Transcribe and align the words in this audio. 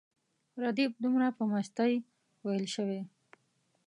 ردیف 0.63 0.91
دومره 1.03 1.27
په 1.37 1.43
مستۍ 1.51 1.93
ویل 2.45 2.65
شوی. 2.75 3.01